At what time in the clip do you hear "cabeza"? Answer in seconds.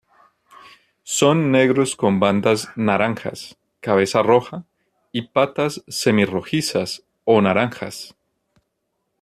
3.81-4.23